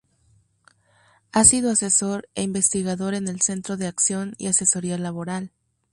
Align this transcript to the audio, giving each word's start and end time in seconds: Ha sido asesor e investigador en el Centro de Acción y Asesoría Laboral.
Ha 1.31 1.43
sido 1.43 1.69
asesor 1.69 2.27
e 2.33 2.41
investigador 2.41 3.13
en 3.13 3.27
el 3.27 3.39
Centro 3.41 3.77
de 3.77 3.85
Acción 3.85 4.33
y 4.39 4.47
Asesoría 4.47 4.97
Laboral. 4.97 5.51